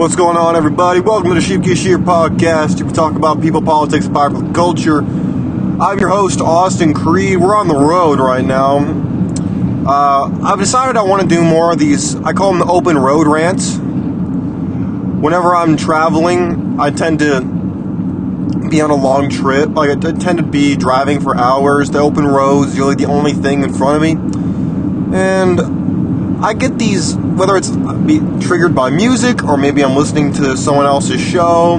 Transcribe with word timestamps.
What's 0.00 0.16
going 0.16 0.38
on, 0.38 0.56
everybody? 0.56 1.00
Welcome 1.00 1.28
to 1.28 1.34
the 1.34 1.42
Sheep 1.42 1.62
Shear 1.76 1.98
podcast. 1.98 2.80
We 2.82 2.90
talk 2.90 3.16
about 3.16 3.42
people, 3.42 3.60
politics, 3.60 4.08
popular 4.08 4.50
culture. 4.54 5.00
I'm 5.00 5.98
your 5.98 6.08
host, 6.08 6.40
Austin 6.40 6.94
Creed. 6.94 7.36
We're 7.36 7.54
on 7.54 7.68
the 7.68 7.74
road 7.74 8.18
right 8.18 8.42
now. 8.42 8.78
Uh, 9.86 10.40
I've 10.42 10.58
decided 10.58 10.96
I 10.96 11.02
want 11.02 11.20
to 11.20 11.28
do 11.28 11.44
more 11.44 11.70
of 11.70 11.78
these. 11.78 12.16
I 12.16 12.32
call 12.32 12.50
them 12.50 12.60
the 12.60 12.72
open 12.72 12.96
road 12.96 13.26
rants. 13.26 13.76
Whenever 13.76 15.54
I'm 15.54 15.76
traveling, 15.76 16.80
I 16.80 16.90
tend 16.92 17.18
to 17.18 17.42
be 18.70 18.80
on 18.80 18.88
a 18.88 18.96
long 18.96 19.28
trip. 19.28 19.68
Like 19.68 19.90
I 19.90 19.96
tend 20.12 20.38
to 20.38 20.42
be 20.42 20.76
driving 20.76 21.20
for 21.20 21.36
hours. 21.36 21.90
The 21.90 21.98
open 21.98 22.26
roads 22.26 22.74
usually 22.74 22.94
the 22.94 23.04
only 23.04 23.34
thing 23.34 23.62
in 23.64 23.74
front 23.74 23.96
of 23.96 24.02
me, 24.02 24.12
and 25.14 25.79
I 26.42 26.54
get 26.54 26.78
these, 26.78 27.16
whether 27.16 27.54
it's 27.54 27.70
uh, 27.70 27.92
be 27.92 28.18
triggered 28.40 28.74
by 28.74 28.88
music 28.88 29.44
or 29.44 29.58
maybe 29.58 29.84
I'm 29.84 29.94
listening 29.94 30.32
to 30.34 30.56
someone 30.56 30.86
else's 30.86 31.20
show 31.20 31.74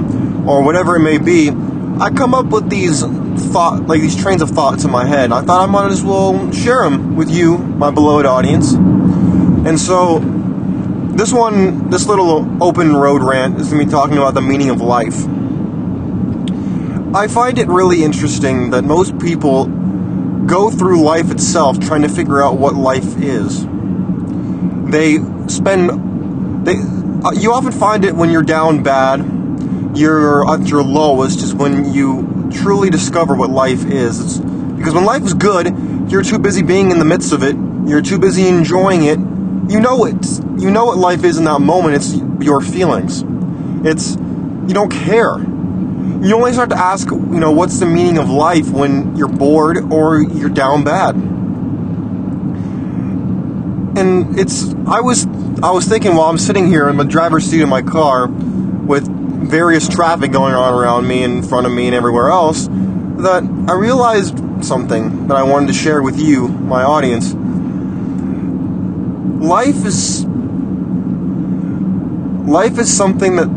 or 0.46 0.62
whatever 0.62 0.94
it 0.94 1.00
may 1.00 1.18
be, 1.18 1.48
I 2.00 2.10
come 2.10 2.32
up 2.32 2.46
with 2.46 2.70
these 2.70 3.02
thought, 3.02 3.88
like 3.88 4.00
these 4.00 4.14
trains 4.14 4.40
of 4.40 4.50
thoughts 4.50 4.84
in 4.84 4.90
my 4.92 5.04
head. 5.04 5.32
I 5.32 5.42
thought 5.42 5.68
I 5.68 5.70
might 5.70 5.90
as 5.90 6.04
well 6.04 6.52
share 6.52 6.84
them 6.84 7.16
with 7.16 7.28
you, 7.28 7.58
my 7.58 7.90
beloved 7.90 8.24
audience. 8.24 8.72
And 8.74 9.80
so, 9.80 10.20
this 11.16 11.32
one, 11.32 11.90
this 11.90 12.06
little 12.06 12.62
open 12.62 12.94
road 12.94 13.22
rant 13.22 13.60
is 13.60 13.68
going 13.68 13.80
to 13.80 13.86
be 13.86 13.90
talking 13.90 14.16
about 14.16 14.34
the 14.34 14.42
meaning 14.42 14.70
of 14.70 14.80
life. 14.80 15.26
I 17.16 17.26
find 17.26 17.58
it 17.58 17.66
really 17.66 18.04
interesting 18.04 18.70
that 18.70 18.84
most 18.84 19.18
people 19.18 19.66
go 20.46 20.70
through 20.70 21.02
life 21.02 21.32
itself 21.32 21.80
trying 21.80 22.02
to 22.02 22.08
figure 22.08 22.40
out 22.40 22.58
what 22.58 22.74
life 22.74 23.16
is 23.20 23.66
they 24.92 25.18
spend 25.48 26.66
they 26.66 26.76
uh, 27.24 27.32
you 27.32 27.52
often 27.52 27.72
find 27.72 28.04
it 28.04 28.14
when 28.14 28.30
you're 28.30 28.42
down 28.42 28.82
bad 28.82 29.20
you're 29.96 30.48
at 30.50 30.66
your 30.68 30.82
lowest 30.82 31.40
is 31.40 31.54
when 31.54 31.92
you 31.92 32.48
truly 32.52 32.90
discover 32.90 33.34
what 33.34 33.50
life 33.50 33.84
is. 33.84 34.20
It's, 34.20 34.38
because 34.76 34.94
when 34.94 35.04
life 35.04 35.22
is 35.22 35.34
good 35.34 35.74
you're 36.10 36.22
too 36.22 36.38
busy 36.38 36.62
being 36.62 36.90
in 36.90 36.98
the 36.98 37.04
midst 37.04 37.32
of 37.32 37.42
it 37.42 37.56
you're 37.88 38.02
too 38.02 38.18
busy 38.18 38.46
enjoying 38.46 39.02
it 39.02 39.18
you 39.72 39.80
know 39.80 40.04
it 40.04 40.24
you 40.60 40.70
know 40.70 40.84
what 40.84 40.98
life 40.98 41.24
is 41.24 41.38
in 41.38 41.44
that 41.44 41.60
moment 41.60 41.96
it's 41.96 42.14
your 42.42 42.60
feelings. 42.60 43.24
It's 43.86 44.16
you 44.16 44.74
don't 44.74 44.90
care. 44.90 45.38
You 45.38 46.34
only 46.36 46.52
start 46.52 46.70
to 46.70 46.78
ask 46.78 47.10
you 47.10 47.18
know 47.18 47.52
what's 47.52 47.78
the 47.80 47.86
meaning 47.86 48.18
of 48.18 48.28
life 48.28 48.70
when 48.70 49.16
you're 49.16 49.28
bored 49.28 49.92
or 49.92 50.22
you're 50.22 50.50
down 50.50 50.84
bad 50.84 51.31
and 53.96 54.38
it's 54.38 54.72
I 54.86 55.00
was 55.00 55.26
I 55.62 55.70
was 55.70 55.86
thinking 55.86 56.14
while 56.16 56.28
I'm 56.28 56.38
sitting 56.38 56.66
here 56.66 56.88
in 56.88 56.96
the 56.96 57.04
driver's 57.04 57.44
seat 57.44 57.62
of 57.62 57.68
my 57.68 57.82
car 57.82 58.26
with 58.26 59.06
various 59.06 59.88
traffic 59.88 60.32
going 60.32 60.54
on 60.54 60.72
around 60.72 61.06
me 61.06 61.22
and 61.22 61.38
in 61.38 61.42
front 61.42 61.66
of 61.66 61.72
me 61.72 61.86
and 61.86 61.94
everywhere 61.94 62.30
else 62.30 62.68
that 62.68 63.44
I 63.68 63.74
realized 63.74 64.38
something 64.64 65.28
that 65.28 65.36
I 65.36 65.42
wanted 65.42 65.68
to 65.68 65.72
share 65.72 66.02
with 66.02 66.18
you, 66.18 66.48
my 66.48 66.82
audience. 66.82 67.34
Life 69.44 69.84
is 69.84 70.24
life 72.48 72.78
is 72.78 72.94
something 72.94 73.36
that 73.36 73.48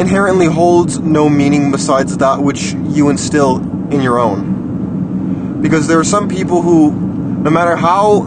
inherently 0.00 0.46
holds 0.46 0.98
no 0.98 1.28
meaning 1.28 1.70
besides 1.70 2.16
that 2.18 2.40
which 2.40 2.72
you 2.72 3.10
instill 3.10 3.58
in 3.92 4.00
your 4.00 4.18
own. 4.18 5.60
Because 5.60 5.86
there 5.86 5.98
are 5.98 6.04
some 6.04 6.28
people 6.28 6.62
who 6.62 6.92
no 6.92 7.50
matter 7.50 7.76
how 7.76 8.22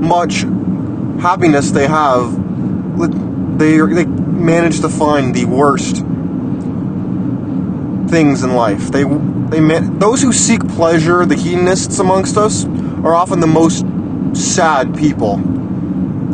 much 0.00 0.42
happiness 1.20 1.70
they 1.70 1.86
have, 1.86 2.32
they 3.58 3.78
they 3.78 4.04
manage 4.06 4.80
to 4.80 4.88
find 4.88 5.34
the 5.34 5.44
worst 5.44 5.96
things 8.10 8.42
in 8.42 8.54
life. 8.54 8.90
They 8.90 9.04
they 9.04 9.60
those 9.80 10.22
who 10.22 10.32
seek 10.32 10.66
pleasure, 10.68 11.26
the 11.26 11.36
hedonists 11.36 11.98
amongst 11.98 12.36
us, 12.36 12.64
are 13.04 13.14
often 13.14 13.40
the 13.40 13.46
most 13.46 13.84
sad 14.34 14.96
people. 14.96 15.40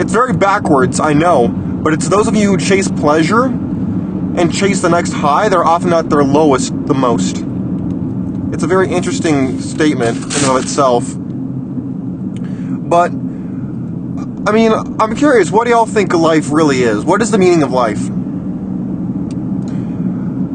It's 0.00 0.12
very 0.12 0.32
backwards, 0.32 1.00
I 1.00 1.12
know, 1.12 1.48
but 1.48 1.92
it's 1.92 2.08
those 2.08 2.26
of 2.26 2.34
you 2.34 2.50
who 2.50 2.58
chase 2.58 2.88
pleasure 2.88 3.44
and 3.44 4.52
chase 4.52 4.80
the 4.80 4.88
next 4.88 5.12
high, 5.12 5.48
they're 5.48 5.64
often 5.64 5.92
at 5.92 6.10
their 6.10 6.24
lowest 6.24 6.72
the 6.86 6.94
most. 6.94 7.44
It's 8.52 8.64
a 8.64 8.66
very 8.66 8.88
interesting 8.88 9.60
statement 9.60 10.16
in 10.16 10.50
of 10.50 10.56
itself. 10.62 11.14
But 12.88 13.12
I 14.46 14.52
mean, 14.52 14.72
I'm 15.00 15.16
curious, 15.16 15.50
what 15.50 15.64
do 15.64 15.70
y'all 15.70 15.86
think 15.86 16.12
life 16.12 16.50
really 16.52 16.82
is? 16.82 17.02
What 17.02 17.22
is 17.22 17.30
the 17.30 17.38
meaning 17.38 17.62
of 17.62 17.72
life? 17.72 18.10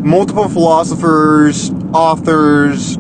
Multiple 0.06 0.48
philosophers, 0.48 1.72
authors, 1.92 2.98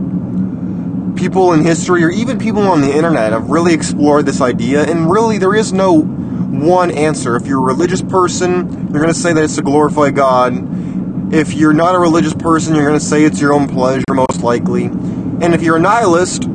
people 1.15 1.53
in 1.53 1.63
history, 1.63 2.03
or 2.03 2.09
even 2.09 2.39
people 2.39 2.63
on 2.63 2.81
the 2.81 2.91
internet 2.91 3.33
have 3.33 3.51
really 3.51 3.75
explored 3.75 4.25
this 4.25 4.41
idea, 4.41 4.83
and 4.83 5.11
really 5.11 5.37
there 5.37 5.53
is 5.53 5.71
no 5.71 6.01
one 6.01 6.89
answer. 6.89 7.35
If 7.35 7.45
you're 7.45 7.59
a 7.59 7.63
religious 7.63 8.01
person, 8.01 8.89
you're 8.91 9.01
going 9.01 9.13
to 9.13 9.19
say 9.19 9.31
that 9.31 9.43
it's 9.43 9.57
to 9.57 9.61
glorify 9.61 10.09
God. 10.09 11.33
If 11.33 11.53
you're 11.53 11.73
not 11.73 11.93
a 11.93 11.99
religious 11.99 12.33
person, 12.33 12.73
you're 12.73 12.87
going 12.87 12.99
to 12.99 13.05
say 13.05 13.23
it's 13.23 13.39
your 13.39 13.53
own 13.53 13.67
pleasure, 13.67 14.03
most 14.11 14.41
likely. 14.41 14.85
And 14.85 15.53
if 15.53 15.61
you're 15.61 15.77
a 15.77 15.79
nihilist, 15.79 16.45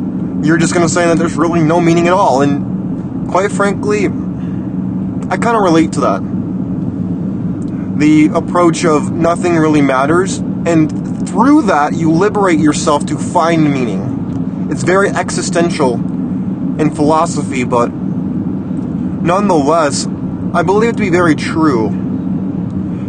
you're 0.43 0.59
just 0.59 0.75
going 0.75 0.85
to 0.87 0.93
say 0.93 1.07
that 1.07 1.19
there's 1.19 1.37
really 1.37 1.63
no 1.63 1.81
meaning 1.81 2.09
at 2.09 2.13
all. 2.13 2.43
And 2.43 2.75
quite 3.31 3.53
frankly, 3.53 4.07
I 4.07 5.37
kind 5.37 5.57
of 5.57 5.63
relate 5.63 5.93
to 5.95 6.01
that. 6.01 6.23
The 7.99 8.31
approach 8.35 8.85
of 8.85 9.13
nothing 9.13 9.57
really 9.57 9.83
matters, 9.83 10.39
and 10.39 11.29
through 11.29 11.63
that, 11.63 11.95
you 11.95 12.13
liberate 12.13 12.59
yourself 12.59 13.07
to 13.07 13.19
find 13.19 13.73
meaning. 13.73 14.69
It's 14.71 14.83
very 14.83 15.09
existential 15.09 15.95
in 15.95 16.95
philosophy, 16.95 17.65
but 17.65 17.93
nonetheless, 17.93 20.07
I 20.53 20.63
believe 20.63 20.91
it 20.91 20.97
to 20.97 21.03
be 21.03 21.11
very 21.11 21.35
true. 21.35 21.91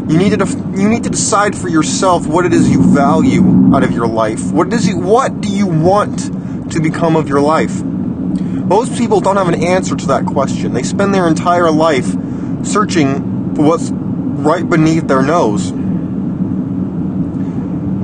You 0.08 0.18
need 0.18 0.32
to 0.32 0.38
def- 0.38 0.54
you 0.54 0.88
need 0.88 1.04
to 1.04 1.10
decide 1.10 1.56
for 1.56 1.68
yourself 1.68 2.28
what 2.28 2.46
it 2.46 2.54
is 2.54 2.70
you 2.70 2.84
value 2.84 3.76
out 3.76 3.84
of 3.84 3.92
your 3.92 4.08
life. 4.08 4.52
What 4.52 4.70
does 4.70 4.88
you 4.88 4.98
what 4.98 5.42
do 5.42 5.50
you 5.50 5.66
want 5.66 6.72
to 6.72 6.80
become 6.80 7.16
of 7.16 7.28
your 7.28 7.42
life? 7.42 7.82
Most 8.66 8.98
people 8.98 9.22
don't 9.22 9.38
have 9.38 9.48
an 9.48 9.64
answer 9.64 9.96
to 9.96 10.08
that 10.08 10.26
question. 10.26 10.74
They 10.74 10.84
spend 10.84 11.14
their 11.14 11.28
entire 11.28 11.72
life 11.72 12.08
searching 12.64 13.56
for 13.56 13.64
what's 13.64 13.92
right 13.92 14.68
beneath 14.68 15.08
their 15.08 15.22
nose. 15.22 15.72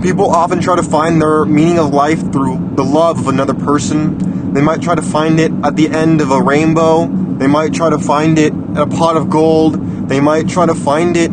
People 0.04 0.30
often 0.30 0.60
try 0.60 0.76
to 0.76 0.84
find 0.84 1.22
their 1.22 1.46
meaning 1.46 1.80
of 1.80 1.94
life 1.94 2.32
through 2.32 2.74
the 2.76 2.84
love 2.84 3.20
of 3.20 3.28
another 3.28 3.54
person. 3.54 4.54
They 4.54 4.62
might 4.62 4.82
try 4.82 4.96
to 4.96 5.02
find 5.02 5.40
it 5.40 5.52
at 5.64 5.76
the 5.76 5.90
end 5.90 6.22
of 6.22 6.32
a 6.32 6.42
rainbow. 6.42 7.08
They 7.08 7.48
might 7.48 7.74
try 7.74 7.90
to 7.90 8.00
find 8.00 8.38
it 8.38 8.54
in 8.54 8.78
a 8.78 8.88
pot 8.88 9.18
of 9.18 9.30
gold. 9.30 10.10
They 10.10 10.20
might 10.20 10.48
try 10.48 10.66
to 10.66 10.76
find 10.76 11.18
it 11.18 11.32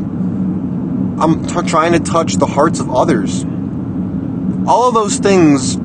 I'm 1.20 1.44
t- 1.44 1.68
trying 1.68 1.92
to 1.94 1.98
touch 1.98 2.34
the 2.34 2.46
hearts 2.46 2.78
of 2.78 2.94
others. 2.94 3.44
All 4.68 4.88
of 4.88 4.94
those 4.94 5.16
things 5.16 5.76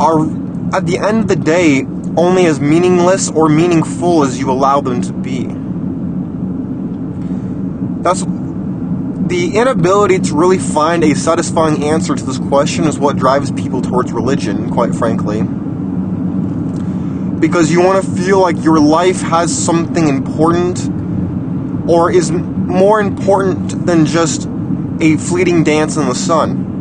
are 0.00 0.41
at 0.72 0.86
the 0.86 0.98
end 0.98 1.20
of 1.20 1.28
the 1.28 1.36
day, 1.36 1.86
only 2.16 2.46
as 2.46 2.60
meaningless 2.60 3.30
or 3.30 3.48
meaningful 3.48 4.24
as 4.24 4.38
you 4.38 4.50
allow 4.50 4.80
them 4.80 5.02
to 5.02 5.12
be. 5.12 5.46
That's 8.02 8.24
the 8.24 9.56
inability 9.56 10.18
to 10.18 10.34
really 10.34 10.58
find 10.58 11.04
a 11.04 11.14
satisfying 11.14 11.84
answer 11.84 12.14
to 12.14 12.24
this 12.24 12.38
question 12.38 12.84
is 12.84 12.98
what 12.98 13.16
drives 13.16 13.50
people 13.52 13.80
towards 13.80 14.12
religion, 14.12 14.70
quite 14.70 14.94
frankly. 14.94 15.42
Because 17.38 17.70
you 17.70 17.82
want 17.82 18.04
to 18.04 18.10
feel 18.10 18.40
like 18.40 18.62
your 18.62 18.80
life 18.80 19.20
has 19.20 19.56
something 19.56 20.08
important 20.08 20.88
or 21.88 22.10
is 22.10 22.30
more 22.30 23.00
important 23.00 23.86
than 23.86 24.06
just 24.06 24.48
a 25.00 25.16
fleeting 25.16 25.64
dance 25.64 25.96
in 25.96 26.06
the 26.06 26.14
sun. 26.14 26.71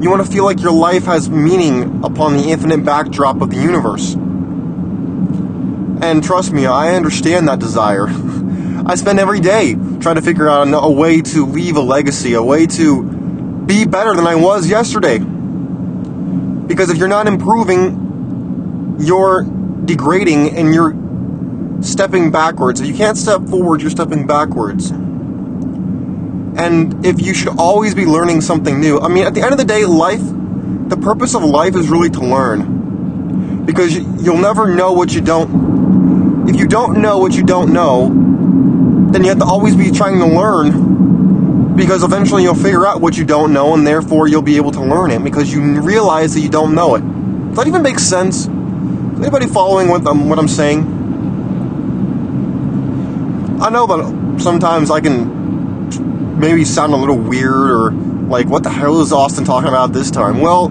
You 0.00 0.10
want 0.10 0.24
to 0.24 0.30
feel 0.30 0.44
like 0.44 0.60
your 0.60 0.70
life 0.70 1.06
has 1.06 1.28
meaning 1.28 2.04
upon 2.04 2.36
the 2.36 2.50
infinite 2.50 2.84
backdrop 2.84 3.42
of 3.42 3.50
the 3.50 3.56
universe. 3.56 4.14
And 6.00 6.22
trust 6.22 6.52
me, 6.52 6.66
I 6.66 6.94
understand 6.94 7.48
that 7.48 7.58
desire. 7.58 8.06
I 8.86 8.94
spend 8.94 9.18
every 9.18 9.40
day 9.40 9.74
trying 10.00 10.14
to 10.14 10.22
figure 10.22 10.48
out 10.48 10.68
a 10.72 10.88
way 10.88 11.20
to 11.20 11.44
leave 11.44 11.76
a 11.76 11.80
legacy, 11.80 12.34
a 12.34 12.42
way 12.42 12.66
to 12.66 13.02
be 13.66 13.84
better 13.86 14.14
than 14.14 14.28
I 14.28 14.36
was 14.36 14.70
yesterday. 14.70 15.18
Because 15.18 16.90
if 16.90 16.96
you're 16.96 17.08
not 17.08 17.26
improving, 17.26 18.96
you're 19.00 19.42
degrading 19.84 20.56
and 20.56 20.72
you're 20.72 20.94
stepping 21.82 22.30
backwards. 22.30 22.80
If 22.80 22.86
you 22.86 22.94
can't 22.94 23.18
step 23.18 23.42
forward, 23.48 23.80
you're 23.80 23.90
stepping 23.90 24.28
backwards 24.28 24.92
and 26.58 27.06
if 27.06 27.24
you 27.24 27.34
should 27.34 27.56
always 27.56 27.94
be 27.94 28.04
learning 28.04 28.40
something 28.40 28.80
new. 28.80 28.98
I 29.00 29.08
mean, 29.08 29.24
at 29.24 29.34
the 29.34 29.42
end 29.42 29.52
of 29.52 29.58
the 29.58 29.64
day, 29.64 29.84
life, 29.84 30.20
the 30.20 30.96
purpose 30.96 31.34
of 31.34 31.44
life 31.44 31.76
is 31.76 31.88
really 31.88 32.10
to 32.10 32.20
learn. 32.20 33.64
Because 33.64 33.96
you'll 33.96 34.38
never 34.38 34.74
know 34.74 34.92
what 34.92 35.14
you 35.14 35.20
don't. 35.20 36.48
If 36.48 36.56
you 36.56 36.66
don't 36.66 37.00
know 37.00 37.18
what 37.18 37.34
you 37.34 37.44
don't 37.44 37.72
know, 37.72 38.08
then 39.12 39.22
you 39.22 39.28
have 39.28 39.38
to 39.38 39.44
always 39.44 39.76
be 39.76 39.90
trying 39.90 40.18
to 40.18 40.26
learn 40.26 41.76
because 41.76 42.02
eventually 42.02 42.42
you'll 42.42 42.56
figure 42.56 42.84
out 42.84 43.00
what 43.00 43.16
you 43.16 43.24
don't 43.24 43.52
know 43.52 43.74
and 43.74 43.86
therefore 43.86 44.26
you'll 44.26 44.42
be 44.42 44.56
able 44.56 44.72
to 44.72 44.80
learn 44.80 45.12
it 45.12 45.22
because 45.22 45.52
you 45.52 45.80
realize 45.80 46.34
that 46.34 46.40
you 46.40 46.48
don't 46.48 46.74
know 46.74 46.96
it. 46.96 47.00
Does 47.00 47.56
that 47.56 47.68
even 47.68 47.82
make 47.82 48.00
sense? 48.00 48.40
Is 48.40 48.48
anybody 49.20 49.46
following 49.46 49.88
what 49.88 50.04
I'm, 50.06 50.28
what 50.28 50.40
I'm 50.40 50.48
saying? 50.48 50.82
I 53.62 53.70
know 53.70 53.86
that 53.86 54.40
sometimes 54.40 54.90
I 54.90 55.00
can 55.00 55.38
maybe 56.38 56.64
sound 56.64 56.92
a 56.92 56.96
little 56.96 57.18
weird 57.18 57.70
or 57.70 57.90
like, 57.90 58.46
what 58.46 58.62
the 58.62 58.70
hell 58.70 59.00
is 59.00 59.12
Austin 59.12 59.44
talking 59.44 59.68
about 59.68 59.92
this 59.92 60.10
time? 60.10 60.40
Well, 60.40 60.68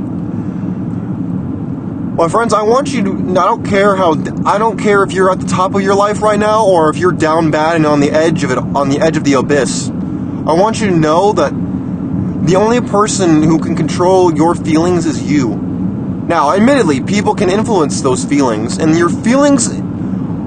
my 2.18 2.28
friends, 2.28 2.54
I 2.54 2.64
want 2.64 2.94
you 2.94 3.04
to. 3.04 3.12
I 3.40 3.46
don't 3.46 3.64
care 3.64 3.96
how. 3.96 4.14
I 4.44 4.58
don't 4.58 4.80
care 4.80 5.04
if 5.04 5.12
you're 5.12 5.32
at 5.32 5.40
the 5.40 5.46
top 5.46 5.76
of 5.76 5.84
your 5.84 5.94
life 5.94 6.22
right 6.24 6.40
now 6.40 6.66
or 6.66 6.90
if 6.90 6.98
you're 6.98 7.12
down 7.12 7.52
bad 7.52 7.76
and 7.76 7.86
on 7.86 8.00
the 8.00 8.10
edge 8.10 8.44
of 8.44 8.50
it, 8.50 8.58
on 8.58 8.90
the 8.90 9.00
edge 9.00 9.18
of 9.18 9.24
the 9.24 9.34
abyss. 9.34 9.90
I 9.90 10.54
want 10.54 10.82
you 10.82 10.88
to 10.88 10.96
know 10.96 11.34
that 11.34 11.52
the 11.52 12.56
only 12.56 12.82
person 12.82 13.44
who 13.44 13.60
can 13.60 13.76
control 13.76 14.34
your 14.34 14.56
feelings 14.56 15.06
is 15.06 15.22
you. 15.30 15.56
Now, 15.56 16.54
admittedly, 16.54 17.02
people 17.02 17.36
can 17.36 17.50
influence 17.52 18.02
those 18.02 18.26
feelings, 18.26 18.80
and 18.80 18.98
your 18.98 19.10
feelings 19.10 19.70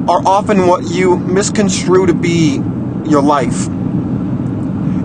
are 0.08 0.26
often 0.26 0.66
what 0.66 0.90
you 0.90 1.16
misconstrue 1.18 2.06
to 2.06 2.14
be 2.14 2.60
your 3.06 3.22
life. 3.22 3.68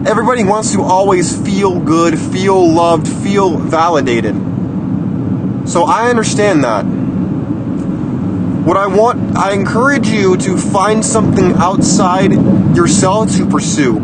Everybody 0.06 0.44
wants 0.44 0.72
to 0.74 0.84
always 0.84 1.36
feel 1.44 1.80
good, 1.80 2.19
feel 2.19 2.72
loved, 2.72 3.07
feel 3.07 3.57
validated. 3.57 4.36
So 5.68 5.84
I 5.86 6.12
understand 6.12 6.63
that. 6.63 6.84
What 8.66 8.78
I 8.78 8.86
want, 8.86 9.36
I 9.36 9.54
encourage 9.54 10.07
you 10.07 10.38
to 10.38 10.57
find 10.57 11.04
something 11.04 11.54
outside 11.54 12.34
yourself 12.75 13.36
to 13.38 13.50
pursue. 13.50 14.00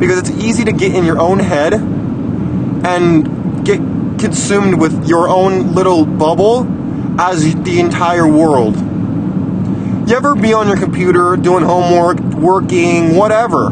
Because 0.00 0.18
it's 0.28 0.30
easy 0.44 0.64
to 0.64 0.72
get 0.72 0.92
in 0.92 1.04
your 1.04 1.20
own 1.20 1.38
head 1.38 1.74
and 1.74 3.64
get 3.64 3.78
consumed 4.18 4.80
with 4.80 5.08
your 5.08 5.28
own 5.28 5.74
little 5.74 6.04
bubble 6.04 6.66
as 7.20 7.54
the 7.62 7.78
entire 7.78 8.26
world. 8.26 8.74
You 10.08 10.16
ever 10.16 10.34
be 10.34 10.52
on 10.54 10.66
your 10.66 10.76
computer 10.76 11.36
doing 11.36 11.62
homework, 11.62 12.18
working, 12.34 13.14
whatever, 13.14 13.70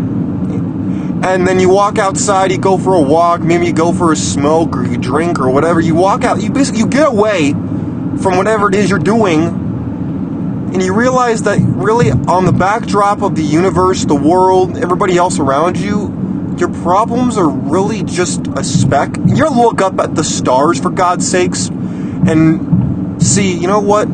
and 1.25 1.49
then 1.49 1.59
you 1.59 1.71
walk 1.71 1.99
outside, 1.99 2.53
you 2.53 2.59
go 2.59 2.77
for 2.77 2.95
a 2.95 3.01
walk, 3.01 3.41
maybe 3.41 3.67
you 3.67 3.73
go 3.73 3.95
for 3.95 4.13
a 4.13 4.17
smoke 4.17 4.77
or 4.77 4.85
you 4.85 4.99
drink 4.99 5.41
or 5.41 5.49
whatever. 5.49 5.81
You 5.81 5.95
walk 5.95 6.23
out, 6.23 6.43
you 6.43 6.51
basically 6.51 6.81
you 6.81 6.87
get 6.87 7.09
away 7.09 7.53
from 7.53 8.37
whatever 8.37 8.69
it 8.69 8.75
is 8.75 8.91
you're 8.91 8.99
doing, 8.99 9.41
and 9.43 10.83
you 10.83 10.95
realize 10.95 11.43
that 11.45 11.59
really 11.61 12.11
on 12.11 12.45
the 12.45 12.53
backdrop 12.53 13.23
of 13.23 13.37
the 13.37 13.43
universe, 13.43 14.05
the 14.05 14.15
world, 14.15 14.77
everybody 14.77 15.17
else 15.17 15.39
around 15.39 15.79
you, 15.79 16.55
your 16.59 16.69
problems 16.83 17.39
are 17.39 17.49
really 17.49 18.03
just 18.03 18.47
a 18.49 18.63
speck. 18.63 19.17
You 19.25 19.49
look 19.49 19.81
up 19.81 19.99
at 20.01 20.15
the 20.15 20.25
stars 20.25 20.79
for 20.79 20.91
God's 20.91 21.27
sakes 21.27 21.69
and 21.69 23.23
see, 23.23 23.57
you 23.59 23.67
know 23.67 23.81
what? 23.81 24.09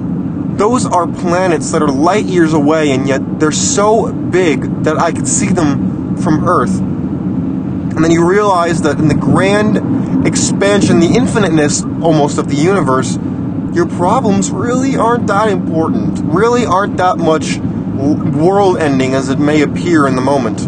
Those 0.56 0.86
are 0.86 1.08
planets 1.08 1.72
that 1.72 1.82
are 1.82 1.90
light 1.90 2.26
years 2.26 2.52
away, 2.52 2.92
and 2.92 3.08
yet 3.08 3.40
they're 3.40 3.50
so 3.50 4.12
big 4.12 4.84
that 4.84 4.96
I 4.96 5.10
could 5.10 5.26
see 5.26 5.48
them 5.48 6.16
from 6.18 6.48
Earth. 6.48 6.89
And 8.00 8.04
then 8.06 8.12
you 8.12 8.26
realize 8.26 8.80
that 8.80 8.98
in 8.98 9.08
the 9.08 9.14
grand 9.14 10.26
expansion, 10.26 11.00
the 11.00 11.14
infiniteness 11.14 11.82
almost 12.00 12.38
of 12.38 12.48
the 12.48 12.56
universe, 12.56 13.18
your 13.74 13.84
problems 13.84 14.50
really 14.50 14.96
aren't 14.96 15.26
that 15.26 15.50
important, 15.50 16.18
really 16.20 16.64
aren't 16.64 16.96
that 16.96 17.18
much 17.18 17.58
world 17.58 18.78
ending 18.78 19.12
as 19.12 19.28
it 19.28 19.38
may 19.38 19.60
appear 19.60 20.06
in 20.06 20.14
the 20.16 20.22
moment. 20.22 20.60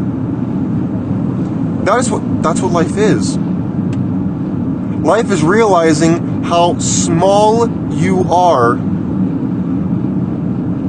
That 1.86 2.00
is 2.00 2.10
what 2.10 2.42
that's 2.42 2.60
what 2.60 2.70
life 2.70 2.98
is. 2.98 3.38
Life 3.38 5.30
is 5.30 5.42
realizing 5.42 6.42
how 6.42 6.78
small 6.80 7.66
you 7.94 8.30
are 8.30 8.76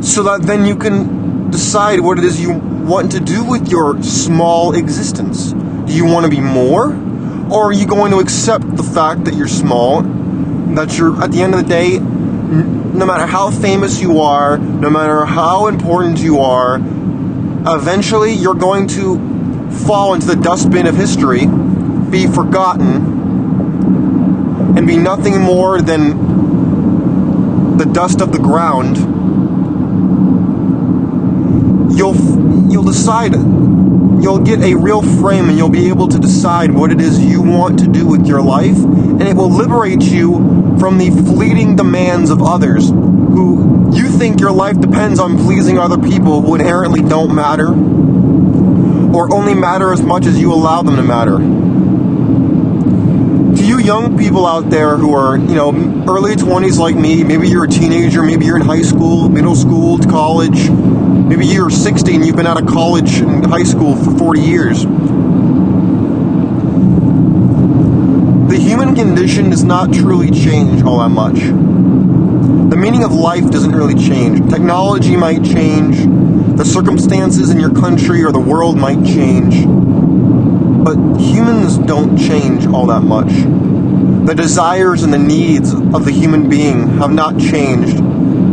so 0.04 0.24
that 0.24 0.42
then 0.42 0.66
you 0.66 0.76
can 0.76 1.50
decide 1.52 2.02
what 2.02 2.20
it 2.20 2.26
is 2.26 2.42
you 2.42 2.52
want 2.52 3.14
to 3.14 3.22
do 3.22 3.46
with 3.46 3.70
your 3.70 4.04
small 4.04 4.76
existence. 4.76 5.54
Do 5.86 5.94
you 5.94 6.06
want 6.06 6.26
to 6.26 6.30
be 6.30 6.40
more? 6.40 6.94
Or 7.52 7.66
are 7.66 7.74
you 7.74 7.86
going 7.86 8.12
to 8.12 8.20
accept 8.20 8.76
the 8.76 8.84
fact 8.84 9.26
that 9.26 9.36
you're 9.36 9.48
small, 9.48 10.02
that 10.02 10.98
you're, 10.98 11.22
at 11.22 11.32
the 11.32 11.42
end 11.42 11.54
of 11.54 11.62
the 11.62 11.68
day, 11.68 12.00
no 12.00 13.06
matter 13.06 13.26
how 13.26 13.52
famous 13.52 14.02
you 14.02 14.20
are, 14.22 14.58
no 14.58 14.90
matter 14.90 15.26
how 15.26 15.68
important 15.68 16.20
you 16.20 16.40
are, 16.40 16.80
eventually 17.66 18.34
you're 18.34 18.54
going 18.56 18.88
to 18.88 19.18
fall 19.86 20.14
into 20.14 20.28
the 20.28 20.36
dustbin 20.36 20.88
of 20.88 20.96
history, 20.96 21.46
be 22.10 22.28
forgotten, 22.28 23.22
and 24.78 24.88
be 24.88 24.98
nothing 24.98 25.40
more 25.42 25.82
than 25.82 27.78
the 27.78 27.86
dust 27.86 28.22
of 28.22 28.32
the 28.32 28.40
ground. 28.40 28.98
You'll 31.98 32.16
you'll 32.72 32.84
decide 32.84 33.34
you'll 34.24 34.40
get 34.40 34.62
a 34.62 34.74
real 34.74 35.02
frame 35.02 35.50
and 35.50 35.58
you'll 35.58 35.68
be 35.68 35.90
able 35.90 36.08
to 36.08 36.18
decide 36.18 36.72
what 36.72 36.92
it 36.94 37.02
is 37.02 37.20
you 37.20 37.42
want 37.42 37.78
to 37.80 37.88
do 37.88 38.08
with 38.08 38.26
your 38.26 38.42
life, 38.42 38.78
and 38.78 39.22
it 39.22 39.36
will 39.36 39.50
liberate 39.50 40.02
you 40.02 40.78
from 40.80 40.98
the 40.98 41.10
fleeting 41.10 41.76
demands 41.76 42.30
of 42.30 42.42
others 42.42 42.88
who 42.88 43.92
you 43.94 44.08
think 44.08 44.40
your 44.40 44.54
life 44.54 44.80
depends 44.80 45.20
on 45.20 45.38
pleasing 45.38 45.78
other 45.78 45.98
people 45.98 46.42
who 46.42 46.56
inherently 46.56 47.02
don't 47.02 47.36
matter 47.36 47.68
or 49.14 49.34
only 49.36 49.54
matter 49.54 49.92
as 49.92 50.02
much 50.02 50.26
as 50.26 50.40
you 50.40 50.54
allow 50.54 50.82
them 50.82 50.96
to 50.96 51.04
matter. 51.04 51.38
To 53.58 53.64
you 53.64 53.80
young 53.80 54.18
people 54.18 54.48
out 54.48 54.70
there 54.70 54.96
who 54.96 55.14
are, 55.14 55.38
you 55.38 55.54
know, 55.54 55.72
early 56.08 56.36
20s 56.36 56.80
like 56.80 56.96
me, 56.96 57.26
maybe 57.26 57.50
you're 57.50 57.66
a 57.66 57.70
teenager, 57.70 58.24
maybe 58.24 58.46
you're 58.46 58.56
in 58.56 58.64
high 58.64 58.82
school, 58.84 59.28
middle 59.28 59.56
school, 59.56 60.00
college, 60.00 60.70
Maybe 61.36 61.48
you're 61.48 61.72
60 61.72 62.14
and 62.14 62.24
you've 62.24 62.36
been 62.36 62.46
out 62.46 62.62
of 62.62 62.68
college 62.68 63.18
and 63.18 63.44
high 63.44 63.64
school 63.64 63.96
for 63.96 64.16
40 64.16 64.40
years. 64.40 64.84
The 68.50 68.60
human 68.60 68.94
condition 68.94 69.50
does 69.50 69.64
not 69.64 69.92
truly 69.92 70.30
change 70.30 70.84
all 70.84 71.00
that 71.00 71.10
much. 71.10 71.40
The 71.40 72.78
meaning 72.78 73.04
of 73.04 73.14
life 73.14 73.50
doesn't 73.50 73.72
really 73.72 73.96
change. 73.96 74.48
Technology 74.52 75.16
might 75.18 75.44
change, 75.44 76.06
the 76.56 76.66
circumstances 76.66 77.50
in 77.50 77.60
your 77.60 77.74
country 77.74 78.24
or 78.24 78.32
the 78.32 78.40
world 78.40 78.78
might 78.78 79.04
change, 79.04 79.66
but 80.86 80.98
humans 81.20 81.80
don't 81.80 82.16
change 82.16 82.68
all 82.68 82.86
that 82.86 83.02
much. 83.02 83.32
The 84.28 84.36
desires 84.36 85.02
and 85.02 85.12
the 85.12 85.18
needs 85.18 85.74
of 85.74 86.06
the 86.06 86.12
human 86.12 86.48
being 86.48 87.00
have 87.00 87.12
not 87.12 87.40
changed 87.40 87.98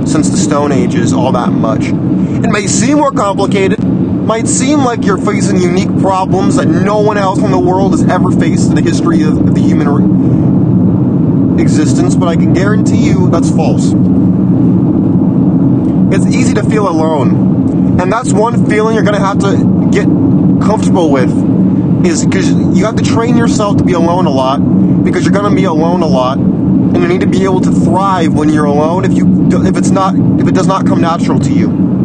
since 0.08 0.30
the 0.30 0.38
Stone 0.38 0.72
Ages 0.72 1.12
all 1.12 1.32
that 1.32 1.52
much. 1.52 1.92
It 2.42 2.50
may 2.50 2.66
seem 2.66 2.96
more 2.96 3.12
complicated, 3.12 3.84
might 3.84 4.48
seem 4.48 4.78
like 4.78 5.04
you're 5.04 5.18
facing 5.18 5.58
unique 5.58 5.94
problems 6.00 6.56
that 6.56 6.66
no 6.66 7.00
one 7.00 7.18
else 7.18 7.38
in 7.38 7.50
the 7.50 7.58
world 7.58 7.92
has 7.92 8.02
ever 8.08 8.30
faced 8.30 8.70
in 8.70 8.76
the 8.76 8.80
history 8.80 9.22
of 9.22 9.54
the 9.54 9.60
human 9.60 11.60
existence, 11.60 12.16
but 12.16 12.28
I 12.28 12.36
can 12.36 12.54
guarantee 12.54 12.96
you 12.96 13.28
that's 13.28 13.50
false. 13.50 13.92
It's 16.14 16.34
easy 16.34 16.54
to 16.54 16.62
feel 16.62 16.88
alone. 16.88 18.00
And 18.00 18.10
that's 18.10 18.32
one 18.32 18.70
feeling 18.70 18.94
you're 18.94 19.04
going 19.04 19.20
to 19.20 19.20
have 19.20 19.40
to 19.40 19.90
get 19.92 20.06
comfortable 20.64 21.10
with 21.10 21.28
is 22.06 22.24
because 22.24 22.50
you 22.50 22.86
have 22.86 22.96
to 22.96 23.04
train 23.04 23.36
yourself 23.36 23.76
to 23.76 23.84
be 23.84 23.92
alone 23.92 24.24
a 24.24 24.30
lot 24.30 24.60
because 25.04 25.24
you're 25.24 25.34
going 25.34 25.50
to 25.50 25.54
be 25.54 25.64
alone 25.64 26.00
a 26.00 26.06
lot 26.06 26.38
and 26.38 26.96
you 26.96 27.06
need 27.06 27.20
to 27.20 27.26
be 27.26 27.44
able 27.44 27.60
to 27.60 27.70
thrive 27.70 28.32
when 28.32 28.48
you're 28.48 28.64
alone 28.64 29.04
if 29.04 29.12
you 29.12 29.26
if 29.66 29.76
it's 29.76 29.90
not 29.90 30.14
if 30.40 30.48
it 30.48 30.54
does 30.54 30.66
not 30.66 30.86
come 30.86 31.02
natural 31.02 31.38
to 31.38 31.52
you. 31.52 31.99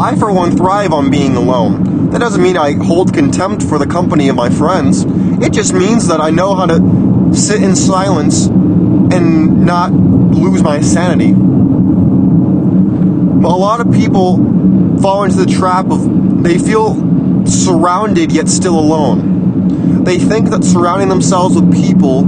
I, 0.00 0.16
for 0.16 0.32
one, 0.32 0.56
thrive 0.56 0.94
on 0.94 1.10
being 1.10 1.36
alone. 1.36 2.08
That 2.08 2.20
doesn't 2.20 2.42
mean 2.42 2.56
I 2.56 2.72
hold 2.72 3.12
contempt 3.12 3.62
for 3.62 3.78
the 3.78 3.86
company 3.86 4.30
of 4.30 4.34
my 4.34 4.48
friends. 4.48 5.04
It 5.06 5.52
just 5.52 5.74
means 5.74 6.08
that 6.08 6.22
I 6.22 6.30
know 6.30 6.54
how 6.54 6.64
to 6.64 7.34
sit 7.34 7.62
in 7.62 7.76
silence 7.76 8.46
and 8.46 9.66
not 9.66 9.92
lose 9.92 10.62
my 10.62 10.80
sanity. 10.80 11.32
A 11.32 11.34
lot 13.52 13.86
of 13.86 13.92
people 13.92 14.38
fall 15.02 15.24
into 15.24 15.36
the 15.36 15.44
trap 15.44 15.90
of 15.90 16.42
they 16.44 16.56
feel 16.56 16.94
surrounded 17.46 18.32
yet 18.32 18.48
still 18.48 18.78
alone. 18.78 20.04
They 20.04 20.18
think 20.18 20.48
that 20.48 20.64
surrounding 20.64 21.10
themselves 21.10 21.56
with 21.56 21.74
people 21.74 22.24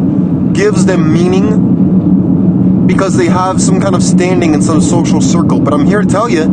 gives 0.52 0.84
them 0.84 1.10
meaning 1.10 2.86
because 2.86 3.16
they 3.16 3.28
have 3.28 3.62
some 3.62 3.80
kind 3.80 3.94
of 3.94 4.02
standing 4.02 4.52
in 4.52 4.60
some 4.60 4.82
social 4.82 5.22
circle. 5.22 5.58
But 5.58 5.72
I'm 5.72 5.86
here 5.86 6.02
to 6.02 6.06
tell 6.06 6.28
you 6.28 6.44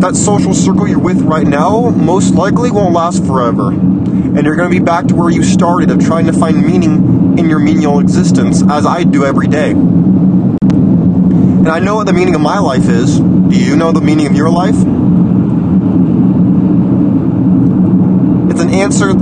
that 0.00 0.16
social 0.16 0.54
circle 0.54 0.88
you're 0.88 0.98
with 0.98 1.20
right 1.20 1.46
now 1.46 1.90
most 1.90 2.34
likely 2.34 2.70
won't 2.70 2.94
last 2.94 3.24
forever. 3.26 3.68
And 3.70 4.42
you're 4.44 4.56
going 4.56 4.70
to 4.70 4.78
be 4.78 4.82
back 4.82 5.06
to 5.08 5.14
where 5.14 5.28
you 5.28 5.42
started 5.42 5.90
of 5.90 6.02
trying 6.02 6.24
to 6.26 6.32
find 6.32 6.64
meaning 6.64 7.38
in 7.38 7.50
your 7.50 7.58
menial 7.58 7.98
existence, 8.00 8.62
as 8.62 8.86
I 8.86 9.04
do 9.04 9.26
every 9.26 9.46
day. 9.46 9.72
And 9.72 11.68
I 11.68 11.80
know 11.80 11.96
what 11.96 12.06
the 12.06 12.14
meaning 12.14 12.34
of 12.34 12.40
my 12.40 12.58
life 12.58 12.88
is. 12.88 13.20
Do 13.20 13.58
you 13.58 13.76
know 13.76 13.92
the 13.92 14.00
meaning 14.00 14.26
of 14.26 14.34
your 14.34 14.48
life? 14.48 14.76
It's 18.50 18.60
an 18.60 18.70
answer 18.72 19.12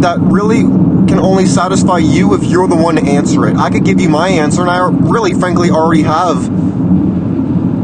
that 0.00 0.18
really 0.20 0.60
can 0.60 1.18
only 1.18 1.46
satisfy 1.46 1.98
you 1.98 2.34
if 2.34 2.44
you're 2.44 2.68
the 2.68 2.76
one 2.76 2.94
to 2.94 3.02
answer 3.02 3.48
it. 3.48 3.56
I 3.56 3.70
could 3.70 3.84
give 3.84 4.00
you 4.00 4.08
my 4.08 4.28
answer, 4.28 4.60
and 4.60 4.70
I 4.70 4.88
really, 4.88 5.34
frankly, 5.34 5.70
already 5.70 6.02
have 6.02 6.48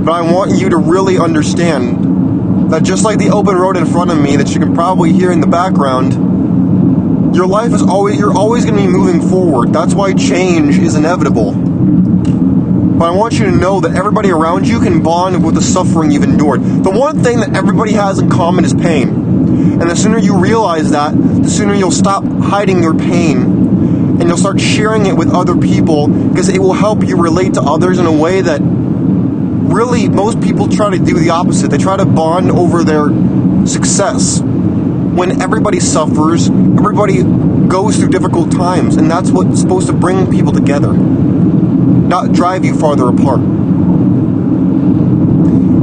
but 0.07 0.13
I 0.13 0.33
want 0.33 0.53
you 0.53 0.69
to 0.69 0.77
really 0.77 1.19
understand 1.19 2.71
that 2.71 2.85
just 2.85 3.03
like 3.03 3.19
the 3.19 3.31
open 3.31 3.57
road 3.57 3.77
in 3.77 3.87
front 3.87 4.13
of 4.13 4.21
me 4.21 4.37
that 4.37 4.55
you 4.55 4.61
can 4.61 4.73
probably 4.73 5.13
hear 5.13 5.33
in 5.33 5.41
the 5.41 5.49
background, 5.49 7.35
your 7.35 7.49
life 7.49 7.73
is 7.73 7.83
always 7.83 8.17
you're 8.17 8.33
always 8.33 8.65
going 8.65 8.77
to 8.77 8.83
be 8.83 8.87
moving 8.87 9.21
forward. 9.29 9.73
That's 9.73 9.95
why 9.95 10.15
change 10.15 10.79
is 10.79 10.95
inevitable. 10.95 11.55
But 11.55 13.05
I 13.05 13.17
want 13.17 13.35
you 13.41 13.47
to 13.47 13.51
know 13.51 13.81
that 13.81 13.97
everybody 13.97 14.31
around 14.31 14.69
you 14.69 14.79
can 14.79 15.03
bond 15.03 15.45
with 15.45 15.57
the 15.57 15.61
suffering 15.61 16.13
you've 16.13 16.23
endured. 16.23 16.63
The 16.63 16.91
one 16.91 17.25
thing 17.25 17.41
that 17.41 17.57
everybody 17.57 17.95
has 17.95 18.21
in 18.21 18.31
common 18.31 18.65
is 18.65 18.75
pain. 18.75 19.09
And 19.09 19.91
the 19.91 19.97
sooner 19.97 20.19
you 20.19 20.39
realize 20.39 20.93
that, 20.93 21.17
the 21.17 21.51
sooner 21.51 21.75
you'll 21.75 21.91
stop 21.91 22.23
hiding 22.25 22.81
your 22.81 22.95
pain 22.95 23.43
and 24.21 24.23
you'll 24.29 24.39
start 24.39 24.61
sharing 24.61 25.07
it 25.07 25.17
with 25.17 25.35
other 25.35 25.57
people 25.57 26.07
because 26.07 26.49
it 26.49 26.61
will 26.61 26.75
help 26.75 27.03
you 27.03 27.17
relate 27.21 27.55
to 27.55 27.61
others 27.61 27.99
in 27.99 28.07
a 28.07 28.13
way 28.13 28.41
that 28.41 28.61
really 29.77 30.09
most 30.09 30.41
people 30.41 30.69
try 30.69 30.91
to 30.91 30.99
do 30.99 31.15
the 31.15 31.31
opposite. 31.31 31.71
They 31.71 31.79
try 31.79 31.97
to 31.97 32.07
bond 32.07 32.51
over 32.51 32.83
their 32.83 33.09
success. 33.67 34.41
When 34.41 35.43
everybody 35.43 35.81
suffers, 35.81 36.49
everybody 36.49 37.23
goes 37.23 37.97
through 37.97 38.09
difficult 38.09 38.51
times, 38.53 38.97
and 38.97 39.11
that's 39.11 39.31
what's 39.31 39.61
supposed 39.61 39.87
to 39.89 39.93
bring 39.93 40.31
people 40.31 40.53
together 40.53 40.93
not 42.07 42.33
drive 42.33 42.65
you 42.65 42.75
farther 42.75 43.09
apart. 43.09 43.41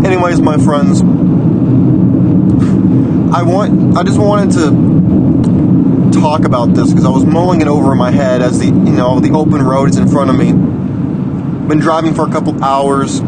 Anyways, 0.06 0.42
my 0.42 0.58
friends, 0.58 1.02
I 3.34 3.44
want 3.44 3.98
I 3.98 4.04
just 4.04 4.20
wanted 4.20 4.52
to 4.54 6.20
talk 6.20 6.46
about 6.46 6.74
this 6.74 6.90
because 6.90 7.06
I 7.06 7.10
was 7.10 7.26
mulling 7.26 7.62
it 7.62 7.68
over 7.68 7.92
in 7.92 7.98
my 7.98 8.12
head 8.12 8.42
as 8.42 8.60
the 8.60 8.66
you 8.66 8.72
know 8.72 9.20
the 9.20 9.32
open 9.32 9.62
road 9.62 9.90
is 9.90 9.98
in 9.98 10.08
front 10.08 10.30
of 10.30 10.38
me. 10.38 10.52
Been 11.68 11.80
driving 11.80 12.14
for 12.14 12.28
a 12.28 12.32
couple 12.32 12.64
hours, 12.64 13.20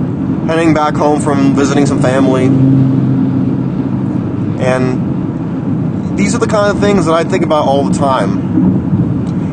heading 0.48 0.74
back 0.74 0.96
home 0.96 1.22
from 1.22 1.56
visiting 1.56 1.86
some 1.86 2.02
family. 2.02 2.46
And 4.64 6.18
these 6.18 6.34
are 6.36 6.40
the 6.40 6.48
kind 6.48 6.76
of 6.76 6.82
things 6.82 7.06
that 7.06 7.14
I 7.14 7.24
think 7.24 7.44
about 7.44 7.68
all 7.68 7.84
the 7.84 7.98
time. 7.98 8.40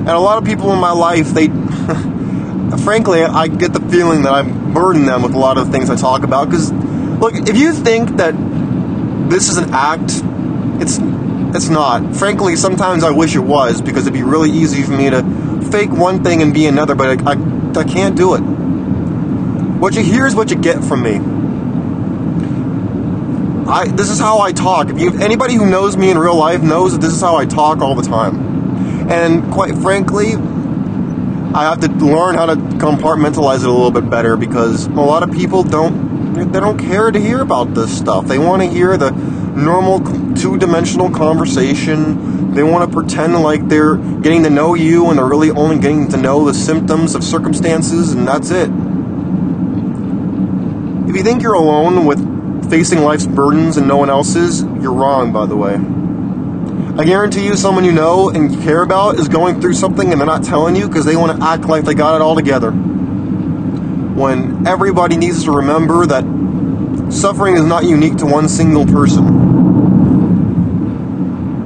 And 0.01 0.11
a 0.11 0.19
lot 0.19 0.39
of 0.39 0.45
people 0.45 0.73
in 0.73 0.79
my 0.79 0.93
life, 0.93 1.29
they 1.31 1.49
frankly, 2.85 3.23
I 3.23 3.49
get 3.49 3.73
the 3.73 3.81
feeling 3.81 4.23
that 4.23 4.33
I 4.33 4.43
burden 4.43 5.07
them 5.07 5.23
with 5.23 5.35
a 5.35 5.39
lot 5.39 5.59
of 5.59 5.71
things 5.71 5.91
I 5.91 5.97
talk 5.97 6.23
about. 6.23 6.51
Because, 6.51 6.73
look, 6.73 7.35
if 7.35 7.57
you 7.57 7.73
think 7.73 8.17
that 8.17 8.35
this 9.31 9.49
is 9.49 9.57
an 9.57 9.71
act, 9.73 10.23
it's 10.81 10.99
it's 11.55 11.69
not. 11.69 12.17
Frankly, 12.17 12.57
sometimes 12.57 13.05
I 13.05 13.11
wish 13.11 13.37
it 13.37 13.41
was 13.41 13.83
because 13.83 14.07
it'd 14.07 14.15
be 14.15 14.23
really 14.23 14.51
easy 14.51 14.83
for 14.83 14.93
me 14.93 15.11
to 15.11 15.23
fake 15.71 15.91
one 15.91 16.25
thing 16.25 16.41
and 16.43 16.55
be 16.55 16.67
another, 16.67 16.95
but 16.95 17.21
I, 17.21 17.33
I, 17.33 17.81
I 17.81 17.85
can't 17.85 18.17
do 18.17 18.35
it. 18.35 18.41
What 19.83 19.97
you 19.97 20.03
hear 20.05 20.29
is 20.29 20.37
what 20.37 20.49
you 20.49 20.57
get 20.57 20.85
from 20.85 21.03
me. 21.03 21.17
I, 23.69 23.89
this 23.89 24.11
is 24.11 24.21
how 24.21 24.39
I 24.39 24.53
talk. 24.53 24.89
If, 24.91 25.01
you, 25.01 25.21
anybody 25.21 25.55
who 25.55 25.69
knows 25.69 25.97
me 25.97 26.09
in 26.09 26.19
real 26.19 26.37
life 26.37 26.63
knows 26.63 26.93
that 26.93 27.01
this 27.01 27.13
is 27.13 27.21
how 27.21 27.35
I 27.35 27.47
talk 27.47 27.81
all 27.81 27.97
the 27.97 28.09
time. 28.09 29.11
And 29.11 29.53
quite 29.53 29.75
frankly, 29.75 30.35
I 30.37 31.65
have 31.65 31.81
to 31.81 31.89
learn 31.89 32.37
how 32.37 32.47
to 32.47 32.55
compartmentalize 32.55 33.63
it 33.63 33.67
a 33.67 33.73
little 33.73 33.91
bit 33.91 34.09
better 34.09 34.37
because 34.37 34.87
a 34.87 34.91
lot 34.93 35.25
of 35.25 35.33
people 35.33 35.65
don't 35.65 36.33
they 36.35 36.61
don't 36.61 36.79
care 36.79 37.11
to 37.11 37.19
hear 37.19 37.41
about 37.41 37.75
this 37.75 37.99
stuff. 37.99 38.29
They 38.29 38.39
want 38.39 38.63
to 38.63 38.69
hear 38.69 38.97
the 38.97 39.11
normal 39.11 39.99
two-dimensional 40.37 41.11
conversation. 41.11 42.55
They 42.55 42.63
want 42.63 42.89
to 42.89 42.97
pretend 42.97 43.35
like 43.35 43.67
they're 43.67 43.97
getting 43.97 44.45
to 44.45 44.51
know 44.51 44.75
you 44.75 45.09
and 45.09 45.19
they're 45.19 45.29
really 45.29 45.51
only 45.51 45.81
getting 45.81 46.07
to 46.11 46.17
know 46.19 46.45
the 46.45 46.55
symptoms 46.55 47.17
of 47.17 47.25
circumstances 47.25 48.13
and 48.13 48.29
that's 48.29 48.53
it. 48.53 48.71
If 51.13 51.19
you 51.19 51.25
think 51.25 51.43
you're 51.43 51.53
alone 51.53 52.07
with 52.07 52.71
facing 52.71 53.01
life's 53.01 53.27
burdens 53.27 53.77
and 53.77 53.87
no 53.87 53.99
one 53.99 54.09
else's, 54.09 54.63
you're 54.63 54.95
wrong 54.95 55.31
by 55.31 55.45
the 55.45 55.55
way. 55.55 55.75
I 56.99 57.05
guarantee 57.05 57.45
you, 57.45 57.55
someone 57.55 57.85
you 57.85 57.93
know 57.93 58.31
and 58.31 58.51
you 58.51 58.59
care 58.63 58.81
about 58.81 59.17
is 59.17 59.29
going 59.29 59.61
through 59.61 59.75
something 59.75 60.11
and 60.11 60.19
they're 60.19 60.27
not 60.27 60.43
telling 60.43 60.75
you 60.75 60.89
because 60.89 61.05
they 61.05 61.15
want 61.15 61.39
to 61.39 61.45
act 61.47 61.67
like 61.67 61.85
they 61.85 61.93
got 61.93 62.15
it 62.15 62.23
all 62.23 62.35
together. 62.35 62.71
When 62.71 64.67
everybody 64.67 65.19
needs 65.19 65.45
to 65.45 65.51
remember 65.51 66.07
that 66.07 66.25
suffering 67.13 67.57
is 67.59 67.65
not 67.65 67.85
unique 67.85 68.17
to 68.17 68.25
one 68.25 68.49
single 68.49 68.87
person. 68.87 69.27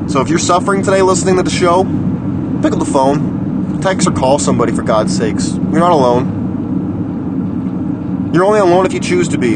So 0.09 0.21
if 0.23 0.29
you're 0.29 0.41
suffering 0.41 0.83
today 0.83 1.03
listening 1.03 1.37
to 1.37 1.45
the 1.45 1.51
show, 1.51 1.85
pick 2.63 2.73
up 2.73 2.81
the 2.81 2.85
phone, 2.85 3.81
text 3.81 4.09
or 4.09 4.11
call 4.11 4.41
somebody 4.41 4.73
for 4.73 4.83
God's 4.83 5.17
sakes. 5.17 5.55
You're 5.55 5.79
not 5.79 5.93
alone. 5.93 6.36
You're 8.37 8.45
only 8.45 8.61
alone 8.61 8.85
if 8.85 8.93
you 8.93 9.01
choose 9.01 9.29
to 9.29 9.39
be. 9.39 9.55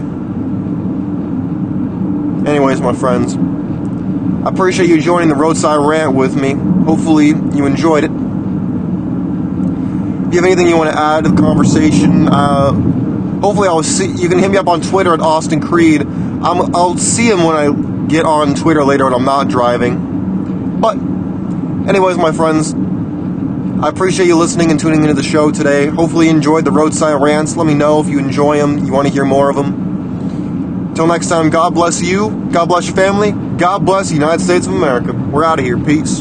Anyways, 2.49 2.81
my 2.81 2.95
friends. 2.95 3.37
I 3.37 4.49
appreciate 4.49 4.89
you 4.89 4.99
joining 4.99 5.29
the 5.29 5.35
roadside 5.35 5.87
rant 5.87 6.15
with 6.15 6.35
me. 6.35 6.55
Hopefully, 6.87 7.27
you 7.27 7.67
enjoyed 7.67 8.05
it. 8.05 8.11
If 8.11 8.17
you 10.33 10.41
have 10.41 10.47
anything 10.47 10.67
you 10.67 10.79
want 10.79 10.91
to 10.93 10.99
add 10.99 11.25
to 11.25 11.31
the 11.31 11.37
conversation, 11.37 12.27
uh, 12.29 12.73
hopefully 13.43 13.69
I'll 13.69 13.83
see. 13.83 14.07
You 14.13 14.31
can 14.31 14.39
hit 14.39 14.51
me 14.51 14.57
up 14.57 14.67
on 14.67 14.81
Twitter 14.81 15.13
at 15.13 15.21
Austin 15.21 15.61
Creed. 15.61 16.01
i 16.01 16.53
will 16.55 16.97
see 16.97 17.29
him 17.29 17.45
when 17.45 17.57
I 17.57 18.07
get 18.09 18.25
on 18.25 18.55
Twitter 18.55 18.83
later 18.83 19.05
when 19.05 19.13
I'm 19.13 19.27
not 19.27 19.49
driving. 19.49 20.81
But, 20.81 20.97
anyways, 21.87 22.17
my 22.17 22.33
friends, 22.33 22.73
I 23.83 23.89
appreciate 23.89 24.27
you 24.27 24.37
listening 24.37 24.71
and 24.71 24.79
tuning 24.79 25.01
into 25.01 25.15
the 25.15 25.23
show 25.23 25.51
today. 25.51 25.87
Hopefully, 25.87 26.27
you 26.27 26.33
enjoyed 26.33 26.67
the 26.67 26.71
roadside 26.71 27.19
rants. 27.23 27.57
Let 27.57 27.67
me 27.67 27.73
know 27.73 27.99
if 27.99 28.09
you 28.09 28.19
enjoy 28.19 28.59
them. 28.59 28.85
You 28.85 28.93
want 28.93 29.09
to 29.09 29.13
hear 29.13 29.25
more 29.25 29.49
of 29.49 29.57
them. 29.57 30.89
Until 30.91 31.07
next 31.07 31.29
time, 31.29 31.49
God 31.49 31.73
bless 31.73 32.03
you. 32.03 32.29
God 32.53 32.67
bless 32.67 32.89
your 32.89 32.97
family. 32.97 33.33
God 33.57 33.87
bless 33.87 34.09
the 34.09 34.15
United 34.17 34.45
States 34.45 34.67
of 34.67 34.75
America. 34.75 35.15
We're 35.15 35.45
out 35.45 35.61
of 35.61 35.65
here. 35.65 35.79
Peace. 35.79 36.21